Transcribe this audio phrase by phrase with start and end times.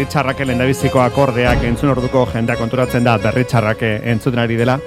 [0.00, 4.78] e, berri txarrake lendabiziko akordeak entzun orduko jendea konturatzen da berri txarrake entzuten ari dela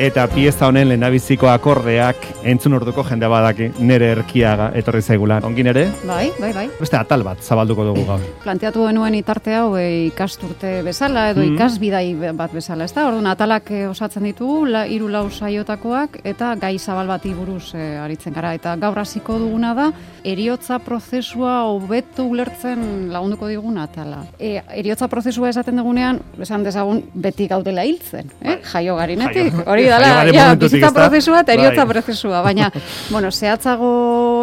[0.00, 5.42] eta pieza honen lehendabiziko akordeak entzun orduko jendea badaki nere erkiaga etorri zaigula.
[5.44, 5.82] Ongin ere?
[6.08, 6.62] Bai, bai, bai.
[6.78, 8.22] Beste atal bat zabalduko dugu gaur.
[8.40, 11.52] Planteatu genuen itarte hau e, ikasturte bezala edo mm.
[11.52, 13.04] ikasbidai bat bezala, ezta?
[13.10, 17.90] Orduan atalak e, osatzen ditugu, la, iru lau saiotakoak eta gai zabal bati buruz e,
[18.00, 18.54] aritzen gara.
[18.56, 19.90] Eta gaur hasiko duguna da,
[20.24, 24.22] eriotza prozesua hobetu ulertzen lagunduko diguna atala.
[24.40, 28.56] E, eriotza prozesua esaten dugunean, esan dezagun beti gaudela hiltzen, eh?
[28.56, 28.58] Bai.
[28.72, 29.62] Jaio garinetik.
[29.68, 31.94] Hori dala, ja, bizitza prozesua eta eriotza bai.
[31.94, 32.70] prozesua, baina,
[33.14, 33.92] bueno, zehatzago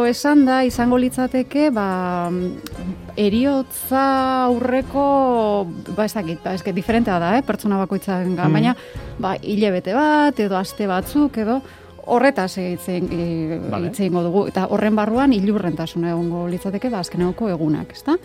[0.09, 1.87] esan da, izango litzateke, ba,
[3.17, 4.05] eriotza
[4.45, 5.07] aurreko,
[5.95, 8.53] ba, ez dakit, ba, ez diferentea da, eh, pertsona bakoitzaren, mm.
[8.53, 8.75] baina,
[9.17, 11.61] ba, hilebete bat, edo aste batzuk, edo,
[12.07, 13.91] horretaz egiten e, vale.
[13.91, 18.17] dugu eta horren barruan ilurrentasuna egongo litzateke ba azkeneko egunak, ezta?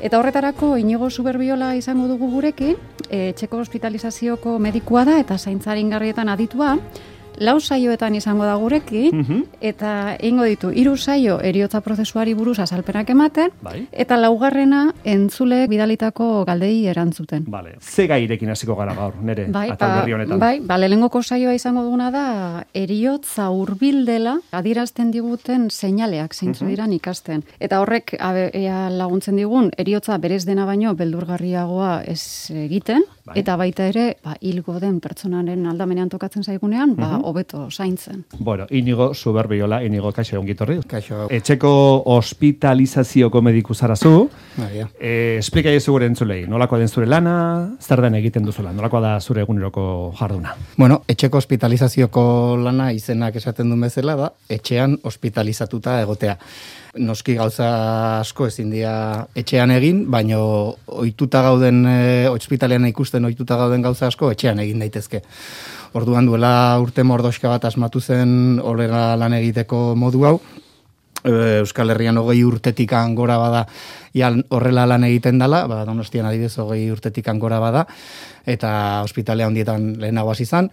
[0.00, 2.76] Eta horretarako Inigo Superbiola izango dugu gurekin,
[3.08, 6.76] e, txeko hospitalizazioko medikua da eta zaintzaringarrietan aditua,
[7.38, 9.42] lau saioetan izango da gurekin, mhm.
[9.60, 13.86] eta ingo ditu, hiru saio eriotza prozesuari buruz azalpenak ematen, bai.
[13.92, 17.44] eta laugarrena entzule bidalitako galdei erantzuten.
[17.48, 17.76] Vale.
[17.80, 20.38] Ze gairekin hasiko gara gaur, nere, bai, ba, honetan.
[20.38, 26.70] Bai, ba, lehengoko saioa izango duguna da, eriotza urbildela, adirazten diguten seinaleak, zeintzu mhm.
[26.74, 27.44] diran ikasten.
[27.60, 33.38] Eta horrek, abe, ea laguntzen digun, eriotza berez dena baino, beldurgarriagoa ez egiten, bai.
[33.42, 38.24] eta baita ere, ba, hilgo den pertsonaren aldamenean tokatzen zaigunean, ba, mhm hobeto zaintzen.
[38.38, 40.78] Bueno, inigo suberbiola, inigo kaixo ongitorri.
[40.88, 41.26] Kaixo.
[41.30, 41.70] Etxeko
[42.14, 44.28] hospitalizazioko mediku zarazu.
[44.56, 44.88] Baina.
[44.98, 47.36] E, esplika jesu gure entzulei, nolako den zure lana,
[47.80, 49.84] zer den egiten duzula, nolako da zure eguneroko
[50.18, 50.56] jarduna?
[50.76, 52.24] Bueno, etxeko hospitalizazioko
[52.64, 56.38] lana izenak esaten duen bezala da, etxean hospitalizatuta egotea
[56.98, 57.68] noski gauza
[58.20, 60.40] asko ezin dira etxean egin, baino
[60.86, 65.22] ohituta gauden e, ospitalean ikusten ohituta gauden gauza asko etxean egin daitezke.
[65.98, 70.38] Orduan duela urte mordoska bat asmatu zen horrela lan egiteko modu hau.
[71.28, 73.66] E, Euskal Herrian hogei urtetik gora bada
[74.16, 77.86] ja, horrela lan egiten dela, ba, donostian adibidez hogei urtetik gora bada,
[78.46, 80.70] eta ospitalea handietan lehenago hasi izan,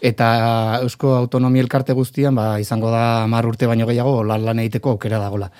[0.00, 4.96] eta Eusko Autonomia Elkarte guztian ba, izango da mar urte baino gehiago lan, lan egiteko
[4.96, 5.50] aukera dagola.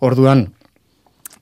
[0.00, 0.46] Orduan,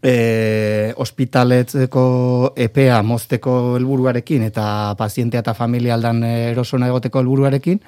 [0.03, 7.81] e, ospitaletzeko epea mozteko helburuarekin eta pazientea eta familia aldan erosona egoteko helburuarekin,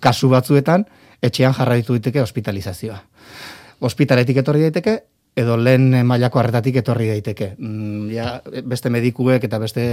[0.00, 0.86] kasu batzuetan,
[1.22, 2.98] etxean jarraitu diteke hospitalizazioa.
[3.82, 5.00] Hospitaletik etorri daiteke,
[5.32, 7.54] edo lehen mailako harretatik etorri daiteke.
[7.56, 8.26] Mm, ja,
[8.68, 9.84] beste medikuek eta beste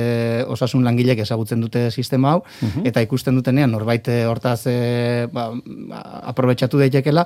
[0.52, 2.86] osasun langilek ezagutzen dute sistema hau, mhm.
[2.92, 5.48] eta ikusten dutenean norbait eh, hortaz e, ba,
[6.34, 7.26] aprobetsatu daitekela,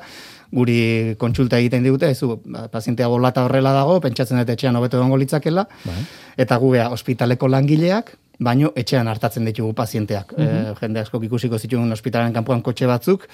[0.54, 5.18] guri kontsulta egiten digute, ez ba, pazientea bolata horrela dago, pentsatzen dut etxean hobeto egongo
[5.18, 6.04] litzakela, bai.
[6.46, 8.14] eta gugea ospitaleko langileak,
[8.44, 10.38] baino etxean hartatzen ditugu pazienteak.
[10.38, 13.26] Mm jende asko ikusiko zituen ospitalen kanpoan kotxe batzuk,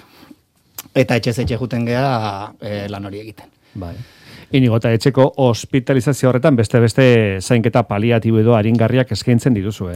[0.94, 3.50] eta etxe etxe juten geha e, lan hori egiten.
[3.74, 3.94] Bai.
[4.50, 7.04] Inigo eta etxeko hospitalizazio horretan beste beste
[7.38, 9.94] zainketa paliatibo edo aringarriak eskaintzen dituzue.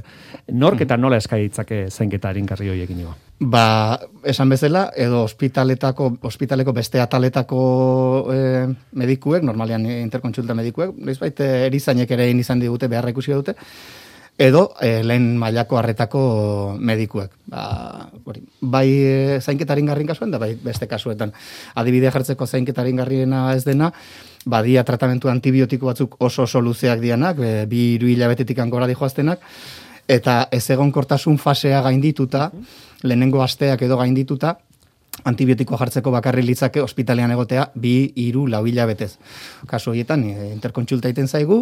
[0.55, 3.17] Nork eta nola eskaitzake zainketa aringarri horiek inigo?
[3.41, 7.59] Ba, esan bezala, edo ospitaletako, ospitaleko beste ataletako
[8.31, 8.39] e,
[8.95, 13.57] medikuek, normalian interkontsulta medikuek, eh, erizainek ere izan digute, beharra ikusi dute,
[14.39, 16.23] edo e, lehen mailako harretako
[16.81, 17.31] medikuek.
[17.47, 21.33] Ba, hori, bai e, zainketarin garrin kasuen, da bai beste kasuetan.
[21.75, 23.93] Adibidea jartzeko zainketarin garriena ez dena,
[24.45, 29.45] badia tratamentu antibiotiko batzuk oso oso luzeak dianak, e, bi iru hilabetetik angora dihoaztenak,
[30.09, 32.51] eta ez egon kortasun fasea gaindituta,
[33.05, 34.59] lehenengo asteak edo gaindituta,
[35.25, 39.17] antibiotiko jartzeko bakarri litzake ospitalean egotea bi hiru lau hilabetez.
[39.67, 41.61] Kasu horietan e, interkontsulta egiten zaigu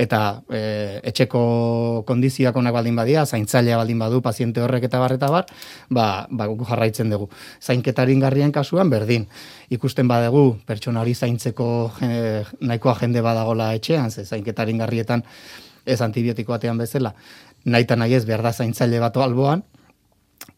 [0.00, 1.42] eta e, etxeko
[2.06, 5.46] kondizioak onak baldin badia, zaintzailea baldin badu paziente horrek eta barreta bar,
[5.90, 7.30] ba ba jarraitzen dugu.
[7.60, 9.26] Zainketarin garrien kasuan berdin.
[9.70, 11.92] Ikusten badegu pertsona hori zaintzeko
[12.60, 15.24] nahikoa jende badagola etxean, ze zainketarin garrietan
[15.86, 17.14] ez antibiotiko batean bezala.
[17.64, 19.62] Naita nahi ez behar da zaintzaile bat alboan,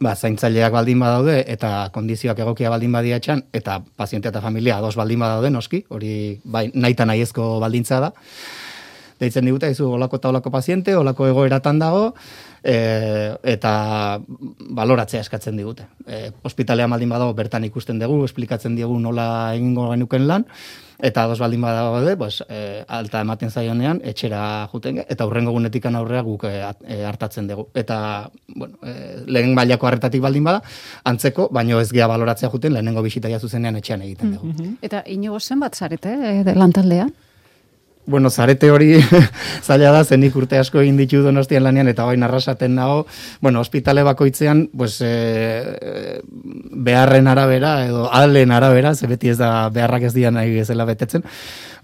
[0.00, 4.97] ba, zaintzaileak baldin badaude eta kondizioak egokia baldin badia etxan, eta paziente eta familia ados
[4.97, 8.12] baldin badaude noski, hori bai, naita nahiezko baldintza da.
[9.22, 12.06] Deitzen digute, izu, olako eta olako paziente, olako egoeratan dago,
[12.62, 12.74] e,
[13.54, 13.72] eta
[14.74, 15.86] baloratzea eskatzen digute.
[16.06, 20.48] E, hospitalea baldin badago bertan ikusten dugu, esplikatzen diegu nola egingo genuken lan,
[21.02, 26.22] eta dos baldin bada pues, e, alta ematen zaionean, etxera juten, eta hurrengo gunetik aurrea
[26.22, 27.69] guk e, hartatzen dugu.
[27.74, 30.62] Eta, bueno, e, lehen mailako harretatik baldin bada,
[31.04, 34.46] antzeko, baino ez gea baloratzea juten, lehenengo bisita zuzenean etxean egiten dugu.
[34.46, 34.78] Mm -hmm.
[34.82, 37.12] Eta inigo zen bat zarete, e, lantaldean?
[38.06, 38.96] Bueno, zarete hori
[39.66, 43.06] zaila da, zenik urte asko egin ditu donostian lanean, eta bain arrasaten nago,
[43.40, 46.20] bueno, ospitale bakoitzean, pues, e,
[46.72, 51.22] beharren arabera, edo alen arabera, ze beti ez da beharrak ez dian nahi gezela betetzen,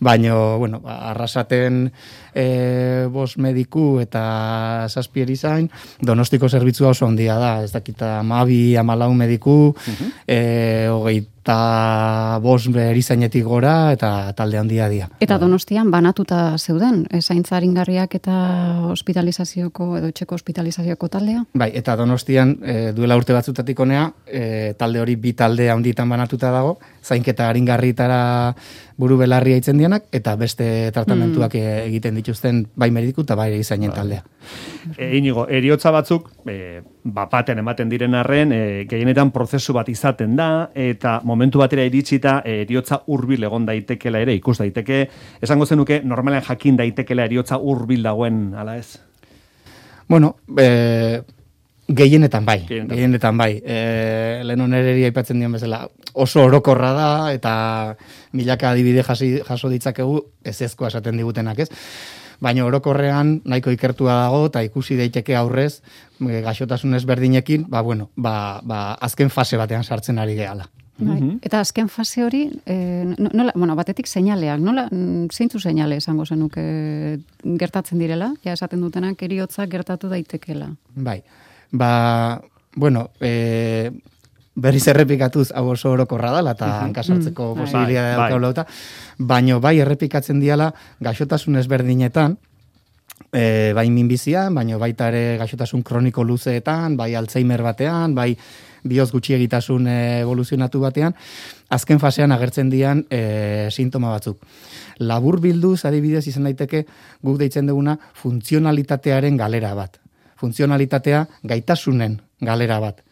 [0.01, 1.93] baino, bueno, arrasaten
[2.35, 9.13] e, bos mediku eta zazpieri zain, donostiko zerbitzua oso ondia da, ez dakita mabi amalau
[9.15, 10.13] mediku, uh -huh.
[10.27, 15.07] e, hogei eta bos erizainetik gora eta talde handia dia.
[15.25, 18.35] Eta donostian banatuta zeuden, zaintzaringarriak eta
[18.93, 21.47] hospitalizazioko edo txeko hospitalizazioko taldea?
[21.57, 26.53] Bai, eta donostian e, duela urte batzutatik onea, e, talde hori bi talde handitan banatuta
[26.53, 26.77] dago,
[27.09, 28.21] zainketa haringarritara
[28.99, 31.87] buru belarria itzen dianak, eta beste tratamentuak mm.
[31.89, 33.97] egiten dituzten bai mediku eta bai izainen bai.
[33.97, 34.25] taldea.
[34.97, 38.61] E, inigo, eriotza batzuk, e, bapaten ematen diren arren, e,
[38.91, 44.35] gehienetan prozesu bat izaten da, eta momentu batera iritsita e, eriotza urbil egon daitekela ere,
[44.39, 45.05] ikus daiteke,
[45.41, 48.99] esango zenuke, normalen jakin daitekela eriotza urbil dagoen, ala ez?
[50.09, 51.21] Bueno, e,
[51.89, 53.63] Gehienetan bai, gehienetan bai.
[53.65, 57.53] E, Lehen onereri aipatzen dion bezala, oso orokorra da, eta
[58.37, 61.71] milaka adibide jaso ditzakegu, ez ezkoa esaten digutenak ez.
[62.45, 65.81] Baina orokorrean nahiko ikertua dago, eta ikusi daiteke aurrez,
[66.21, 70.69] e, gaixotasun ezberdinekin, ba, bueno, ba, ba, azken fase batean sartzen ari gehala.
[70.99, 71.21] Bai.
[71.23, 71.41] Mhm.
[71.47, 72.79] Eta azken fase hori, e,
[73.17, 74.89] nola, bueno, batetik seinaleak, nola,
[75.33, 77.19] zeintzu seinale esango zenuke
[77.59, 80.75] gertatzen direla, ja esaten dutenak eriotza gertatu daitekela.
[80.97, 81.23] Bai,
[81.73, 82.43] ba,
[82.75, 83.91] bueno, e,
[84.59, 88.65] berriz errepikatuz hau oso orokorra dela eta hankasartzeko mm, posibilia bai, bai.
[89.19, 92.37] baino bai errepikatzen diala gaixotasun ezberdinetan,
[93.33, 98.35] e, bai minbizian, baino baita ere gaixotasun kroniko luzeetan, bai Alzheimer batean, bai
[98.89, 101.15] bioz gutxi egitasun evoluzionatu batean,
[101.69, 104.43] azken fasean agertzen dian e, sintoma batzuk.
[104.99, 106.85] Labur bilduz, adibidez izan daiteke,
[107.23, 109.99] guk deitzen duguna funtzionalitatearen galera bat
[110.41, 113.03] funtzionalitatea gaitasunen galera bat.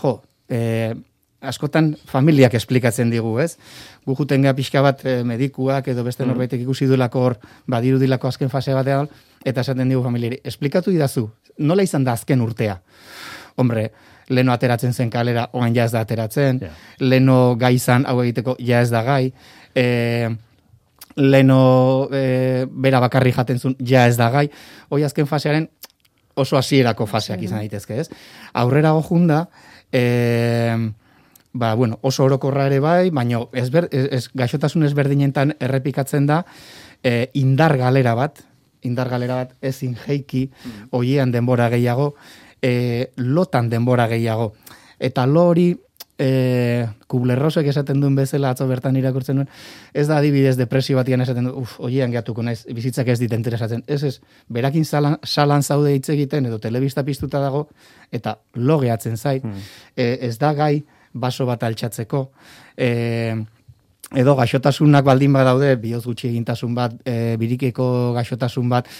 [0.00, 0.94] Jo, e,
[1.44, 3.56] askotan familiak esplikatzen digu, ez?
[4.06, 6.32] Gu juten pixka bat e, medikuak edo beste mm.
[6.32, 7.36] norbaitek ikusi duelako hor,
[7.68, 9.08] badiru dilako azken fase batean,
[9.44, 11.28] eta esaten digu familiari, esplikatu idazu,
[11.58, 12.78] nola izan da azken urtea?
[13.60, 13.90] Hombre,
[14.28, 16.80] leno ateratzen zen kalera, oan ja ez da ateratzen, yeah.
[17.00, 19.28] leno gai izan hau egiteko, ja ez da gai,
[19.76, 19.86] e,
[21.20, 24.48] leno e, bera bakarri jaten zuen, ja ez da gai,
[24.90, 25.68] hoi azken fasearen,
[26.34, 28.08] oso hasierako faseak izan daitezke, ez?
[28.52, 29.48] Aurrera gojunda,
[29.92, 30.74] e,
[31.52, 36.42] ba, bueno, oso orokorra ere bai, baina ez, ber, ez, gaixotasun ezberdinentan errepikatzen da
[37.02, 38.42] e, indar galera bat,
[38.82, 40.48] indar galera bat ezin jeiki,
[40.90, 42.14] oiean denbora gehiago,
[42.60, 44.52] e, lotan denbora gehiago.
[44.98, 45.68] Eta lo hori
[46.18, 49.48] e, kublerrosek esaten duen bezala atzo bertan irakurtzen duen,
[49.92, 53.82] ez da adibidez depresio batian esaten duen, uf, oiean gehatuko naiz, bizitzak ez dit interesatzen.
[53.86, 54.14] Ez ez,
[54.48, 57.66] berakin salan, salan zaude hitz egiten, edo telebista piztuta dago,
[58.12, 59.72] eta lo gehatzen zait, hmm.
[59.96, 62.28] e, ez da gai baso bat altxatzeko,
[62.76, 63.34] e,
[64.14, 68.90] edo gaixotasunak baldin badaude, bioz gutxi egintasun bat, e, birikeko gaixotasun bat,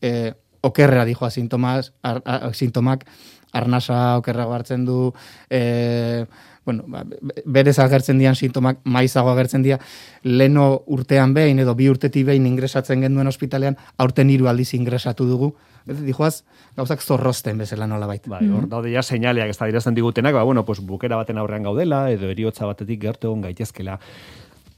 [0.00, 2.22] e, okerrera dijoa sintomas, ar,
[2.54, 3.04] sintomak,
[3.52, 5.12] arnasa okerrago hartzen du,
[5.50, 6.24] e,
[6.64, 7.04] bueno, ba,
[7.44, 9.78] berez agertzen dian sintomak maizago agertzen dira,
[10.22, 15.52] leno urtean behin edo bi urteti behin ingresatzen genduen ospitalean, aurten hiru aldiz ingresatu dugu,
[15.86, 16.44] dijoaz,
[16.76, 18.30] gauzak zorrosten bezala nola baita.
[18.30, 21.66] Bai, hor daude ja seinaleak ez da dirazten digutenak, ba, bueno, pues, bukera baten aurrean
[21.66, 23.98] gaudela, edo eriotza batetik gertu egon gaitezkela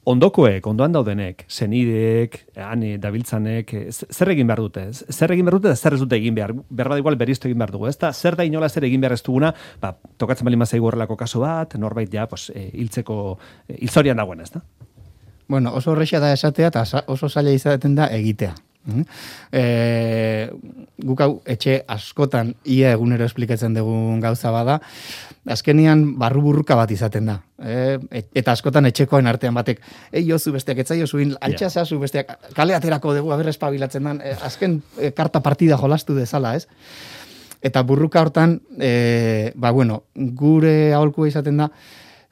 [0.04, 4.84] ondokoek, ondoan daudenek, zenideek, ane, dabiltzanek, zer egin behar dute?
[4.92, 6.52] Zer egin behar dute, zer ez dute egin behar?
[6.68, 8.12] Berba igual beriztu egin behar dugu, ez da?
[8.12, 11.78] Zer da inola zer egin behar ez duguna, ba, tokatzen bali mazai horrelako kasu bat,
[11.80, 13.38] norbait ja, pues, e, hiltzeko,
[13.78, 14.61] hiltzorian dagoen, ez da?
[15.49, 18.54] Bueno, oso horrexia da esatea, eta oso zaila izaten da egitea.
[18.85, 20.50] E,
[21.00, 24.79] guk hau etxe askotan ia egunero esplikatzen dugun gauza bada,
[25.49, 27.38] azkenian barru burruka bat izaten da.
[27.59, 27.99] E,
[28.37, 29.81] eta askotan etxekoen artean batek,
[30.12, 34.37] ei jozu besteak, etzai jozu in, altxasazu besteak, kale aterako dugu, aber espabilatzen dan, e,
[34.45, 36.69] azken e, karta partida jolastu dezala, ez?
[37.64, 41.71] Eta burruka hortan, e, ba bueno, gure aholkua izaten da,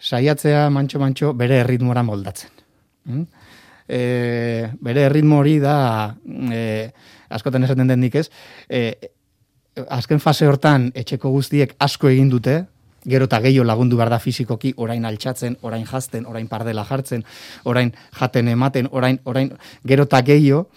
[0.03, 2.51] saiatzea mantxo-mantxo bere erritmora moldatzen.
[3.09, 3.42] Mm?
[3.89, 6.91] E, bere erritmo hori da e,
[7.31, 8.29] askotan esaten den nik ez.
[8.69, 9.11] E,
[9.89, 12.65] azken fase hortan etxeko guztiek asko egin dute
[13.09, 17.25] gero eta gehiago lagundu behar da fizikoki orain altxatzen, orain jazten, orain pardela jartzen,
[17.65, 19.51] orain jaten ematen, orain, orain
[19.85, 20.69] gero eta gehiago.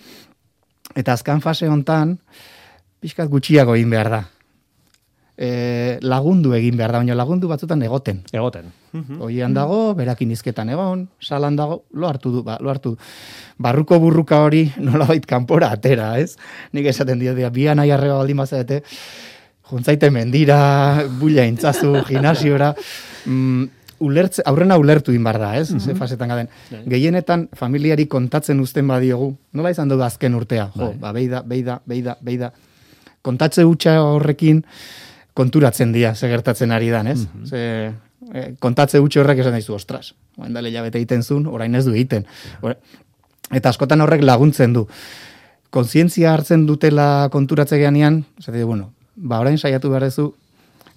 [0.95, 2.17] Eta azken fase hontan
[3.01, 4.23] pixkat gutxiago egin behar da
[5.37, 8.23] e, lagundu egin behar da, baina lagundu batzutan egoten.
[8.33, 8.71] Egoten.
[9.19, 12.97] Oian dago, berakin izketan egon, salan dago, lo hartu du, ba, lo hartu du.
[13.59, 16.35] Barruko burruka hori nola bait kanpora atera, ez?
[16.73, 18.81] Nik esaten dio, dia, bian nahi arreba baldin bazete,
[19.69, 20.59] juntzaite mendira,
[21.19, 22.71] bulla intzazu, gimnasiora,
[23.25, 23.65] mm,
[24.05, 25.71] ulertze, aurrena ulertu inbar da, ez?
[25.73, 26.51] Mm Ze fasetan gaden.
[26.71, 26.83] Bai.
[26.95, 30.69] Gehienetan, familiari kontatzen uzten badiogu, nola izan du azken urtea?
[30.75, 30.99] Jo, bai.
[30.99, 32.53] ba, beida, beida, beida, beida.
[33.25, 34.63] Kontatze hutsa horrekin,
[35.35, 37.25] konturatzen dira, ze gertatzen ari dan, ez?
[37.27, 37.61] Mm Ze,
[38.33, 41.91] e, kontatze utxe horrek esan daizu, ostras, oain dale jabete egiten zuen, orain ez du
[41.93, 42.25] egiten.
[43.51, 44.85] Eta askotan horrek laguntzen du.
[45.75, 50.29] Kontzientzia hartzen dutela konturatze geanian, zate, bueno, ba, orain saiatu behar dezu,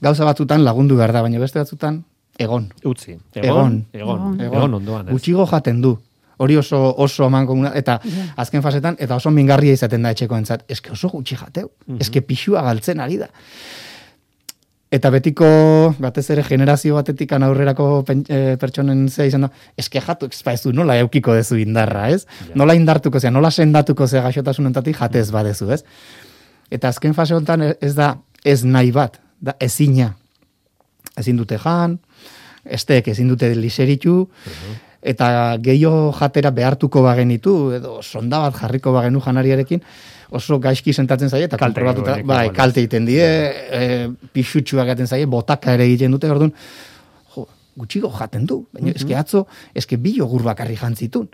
[0.01, 2.05] gauza batzutan lagundu behar da, baina beste batzutan,
[2.39, 2.69] egon.
[2.87, 3.17] Utzi.
[3.35, 3.83] Egon.
[3.93, 4.39] Egon.
[4.41, 5.51] Egon, ondoan, ez?
[5.51, 5.99] jaten du.
[6.39, 7.99] Hori oso oso eman komuna, eta
[8.37, 10.63] azken fasetan, eta oso mingarria izaten da etxeko entzat.
[10.71, 11.73] Eske oso gutxi jateu.
[11.87, 13.27] Mm Eske pixua galtzen ari da.
[14.89, 15.47] Eta betiko,
[16.01, 21.35] batez ere, generazio batetik aurrerako e, pertsonen zea izan da, eske jatu, ez nola eukiko
[21.35, 22.25] dezu indarra, ez?
[22.55, 25.83] Nola indartuko zea, nola sendatuko zea gaixotasunentatik jatez badezu, ez?
[26.71, 30.15] Eta azken fase honetan ez da ez nahi bat, da ezina.
[31.19, 31.99] Ezin dute jan,
[32.65, 34.23] estek ezin dute liseritu,
[35.03, 39.85] eta gehiago jatera behartuko bagenitu, edo sonda bat jarriko bagenu janariarekin,
[40.31, 41.85] oso gaizki sentatzen zaie, eta kalte,
[42.27, 46.53] bai, kalte egiten die, e, pixutxua gaten zaie, botaka ere egiten dute, orduan,
[47.35, 47.47] jo,
[47.79, 48.97] gutxigo jaten du, baina mm -hmm.
[48.97, 51.29] eske atzo, eske bi jogur bakarri jantzitun.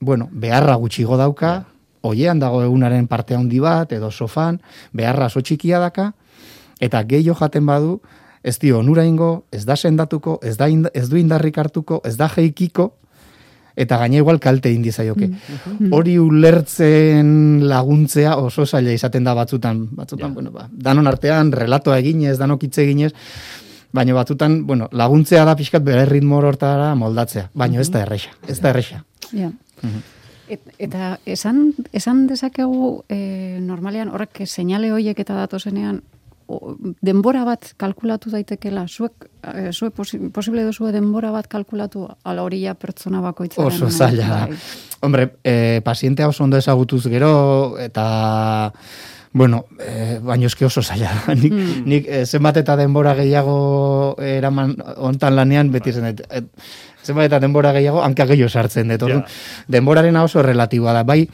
[0.00, 1.64] Bueno, beharra gutxigo dauka, yeah.
[2.02, 4.60] oiean dago egunaren parte handi bat, edo sofan,
[4.92, 6.12] beharra oso txikia daka,
[6.80, 8.00] eta gehiago jaten badu,
[8.42, 12.28] ez dio onura ingo, ez da sendatuko, ez, da ez du indarrik hartuko, ez da
[12.28, 12.94] jeikiko,
[13.80, 15.26] eta gaine igual kalte indi zaioke.
[15.26, 15.38] Mm.
[15.54, 15.92] Mm-hmm.
[15.96, 17.32] Hori ulertzen
[17.68, 22.76] laguntzea oso zaila izaten da batzutan, batzutan, bueno, ba, danon artean, relatoa eginez, danok hitz
[22.84, 23.12] eginez,
[23.96, 28.06] baina batzutan, bueno, laguntzea da pixkat bere ritmo hortara moldatzea, baina ez da mm-hmm.
[28.06, 29.04] erresa, ez da erresa.
[29.32, 29.50] Ja.
[29.80, 30.08] Mm-hmm.
[30.82, 36.02] eta esan, esan dezakegu e, normalean horrek seinale horiek eta datozenean
[37.04, 39.94] denbora bat kalkulatu daitekela, zuek, e, zuek
[40.34, 43.70] posible duzu denbora bat kalkulatu ala hori ja pertsona bakoitzaren.
[43.70, 44.46] Oso zaila.
[44.48, 44.58] Bai.
[45.06, 48.72] Hombre, e, pazientea oso ondo ezagutuz gero, eta,
[49.32, 51.12] bueno, e, baino eski oso zaila.
[51.42, 51.86] nik, mm.
[51.86, 56.50] nik e, zenbat eta denbora gehiago eraman ontan lanean, beti zen, et, et,
[57.04, 59.08] zenbat eta denbora gehiago, hanka gehiago sartzen dut.
[59.08, 59.40] Yeah.
[59.70, 61.06] Denboraren oso relatiboa da.
[61.06, 61.24] Bai,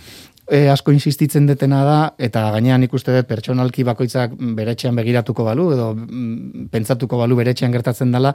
[0.49, 5.91] e, asko insistitzen detena da, eta gainean ikuste dut pertsonalki bakoitzak beretxean begiratuko balu, edo
[5.97, 8.35] mm, pentsatuko balu beretxean gertatzen dela,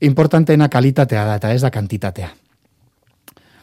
[0.00, 2.32] importanteena kalitatea da, eta ez da kantitatea.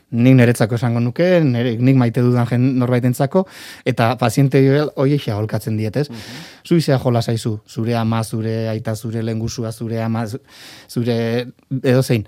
[0.10, 3.44] Nik niretzako esango nuke, nire, nik maite dudan jen norbaitentzako,
[3.86, 4.62] eta paziente
[4.96, 6.08] hori eixea holkatzen dietez.
[6.10, 6.48] Mm -hmm.
[6.66, 10.26] Zuizea jola zaizu, zure ama, zure aita, zure lengusua, zure ama,
[10.88, 11.48] zure
[11.84, 12.26] edo zein.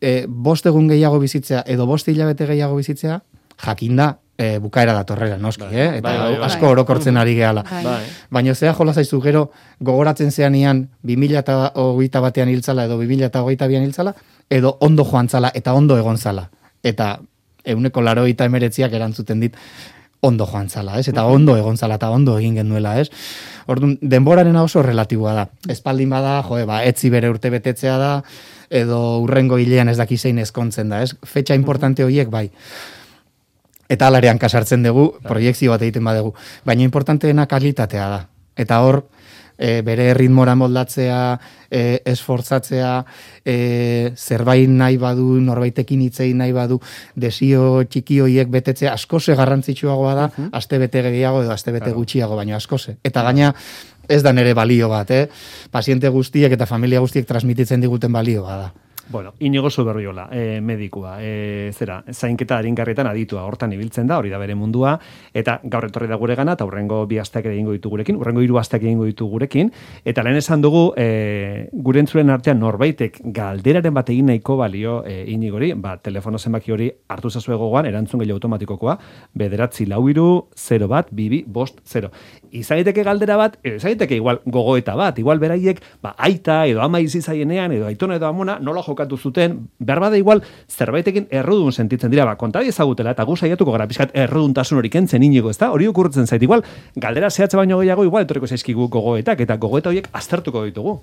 [0.00, 3.20] E, bost egun gehiago bizitzea, edo bost hilabete gehiago bizitzea,
[3.66, 5.88] jakinda, e, bukaera datorrela, noski, bai, eh?
[5.98, 6.72] eta bai, bai, asko bai.
[6.76, 7.64] orokortzen ari gehala.
[7.66, 8.04] Bai.
[8.30, 9.48] Baina zea jola zaizu gero
[9.82, 14.14] gogoratzen zean ian 2008 batean hiltzala edo 2008 bian hiltzala,
[14.48, 16.48] edo ondo joan zala eta ondo egon zala.
[16.82, 17.16] Eta
[17.64, 19.56] euneko laro eta emeretziak erantzuten dit
[20.22, 21.08] ondo joan zala, ez?
[21.10, 23.10] Eta ondo egon zala eta ondo egin genuela, ez?
[23.66, 25.48] Orduan, denboraren oso relatiboa da.
[25.68, 28.12] Espaldin bada, joe, ba, etzi bere urte betetzea da,
[28.70, 31.16] edo urrengo hilean ez daki zein ezkontzen da, ez?
[31.26, 32.48] Fetxa importante horiek, bai
[33.88, 36.34] eta alarean kasartzen dugu, proiektzio bat egiten badugu.
[36.64, 38.20] Baina importanteena kalitatea da.
[38.58, 39.04] Eta hor,
[39.58, 41.20] e, bere ritmora moldatzea,
[41.70, 42.92] e, esfortzatzea,
[43.44, 46.80] e, zerbait nahi badu, norbaitekin hitzei nahi badu,
[47.16, 52.36] desio txiki hoiek betetzea, askose garrantzitsuagoa da, uh aste bete gehiago edo aste bete gutxiago,
[52.36, 52.96] baina askose.
[53.04, 53.52] Eta gaina,
[54.08, 55.26] ez da nere balio bat, eh?
[55.70, 58.87] Paziente guztiek eta familia guztiek transmititzen diguten balioa da.
[59.10, 64.36] Bueno, inigo zuberriola, e, medikua, e, zera, zainketa haringarrietan aditua, hortan ibiltzen da, hori da
[64.36, 64.98] bere mundua,
[65.32, 68.42] eta gaur etorri da gure gana, eta urrengo bi asteak ere ingo ditu gurekin, urrengo
[68.44, 69.70] hiru asteak ingo ditu gurekin,
[70.04, 75.22] eta lehen esan dugu, e, gure entzuren artean norbaitek galderaren bat egin nahiko balio e,
[75.32, 78.98] inigori, ba, telefono zenbaki hori hartu zazu egoan, erantzun gehiago automatikokoa,
[79.32, 82.12] bederatzi lau iru, 0 bat, bibi, bost, 0.
[82.60, 87.24] Izaiteke galdera bat, edo izaiteke igual gogoeta bat, igual beraiek, ba, aita, edo ama izi
[87.24, 92.24] zaienean, edo aitona edo amona, nola jokatu zuten, behar bada igual, zerbaitekin errudun sentitzen dira,
[92.24, 95.70] ba, konta ezagutela, eta gu saiatuko gara pixkat erruduntasun hori kentzen inigo, ez da?
[95.70, 96.64] Hori okurtzen zait, igual,
[96.96, 100.98] galdera zehatze baino gehiago, igual, etorriko zaizkigu gogoetak, eta gogoeta horiek aztertuko ditugu.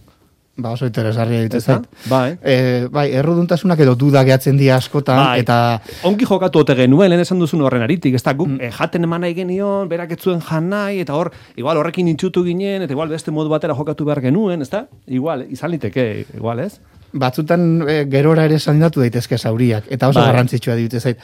[0.55, 1.83] Ba, oso interesgarria ditu zait.
[2.07, 2.37] Bai.
[2.39, 5.41] E, bai, erruduntasunak edo duda gehatzen dira askotan, bai.
[5.43, 5.81] eta...
[6.07, 8.61] Onki jokatu ote genuen, lehen esan duzun horren aritik, ez da, guk, mm.
[8.63, 12.87] e, jaten eman nahi genion, berak etzuen jan nahi, eta hor, igual horrekin intxutu ginen,
[12.87, 14.85] eta igual beste modu batera jokatu behar genuen, ez da?
[15.11, 16.79] Igual, izan liteke, igual, ez?
[17.15, 20.29] Batzutan e, gerora ere sandatu daitezke zauriak, eta oso bai.
[20.31, 21.21] garrantzitsua ditu zait.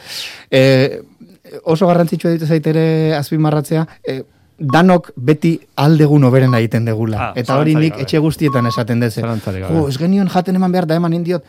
[0.50, 1.02] E,
[1.64, 2.86] oso garrantzitsua ditu zait ere
[3.18, 4.22] azpimarratzea, e,
[4.62, 7.18] danok beti aldegun oberen egiten degula.
[7.30, 9.24] Ah, eta hori nik etxe guztietan esaten deze.
[9.24, 11.44] Jo, ez genion jaten eman behar da eman indiot.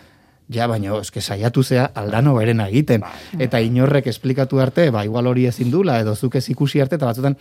[0.52, 3.04] Ja, baina, eske saiatu zea aldano beren egiten.
[3.04, 3.44] Bai.
[3.46, 7.08] Eta inorrek esplikatu arte, ba, igual hori ezin dula, edo zuk ez ikusi arte, eta
[7.08, 7.37] batzutan,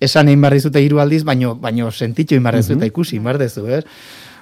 [0.00, 3.66] esan egin behar dizute hiru aldiz, baino, baino sentitxo egin behar dizute ikusi, behar dizu,
[3.70, 3.82] eh?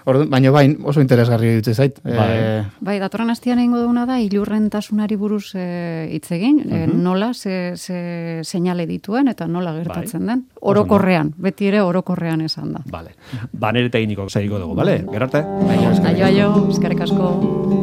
[0.09, 2.01] Ordu, baina bain oso interesgarri dut zait.
[2.05, 2.63] Bai, e...
[2.81, 5.67] bai datoran astian egingo duguna da ilurrentasunari buruz e,
[6.11, 10.35] hitz egin, e, nola ze, ze seinale dituen eta nola gertatzen bai.
[10.35, 10.45] den.
[10.73, 12.83] Orokorrean, beti ere orokorrean esan da.
[12.91, 13.15] Vale.
[13.53, 15.03] Ba, nere tekniko zaiko dugu, vale?
[15.13, 15.45] Gerarte?
[15.63, 17.82] Bai, aio, aio, eskerrik asko.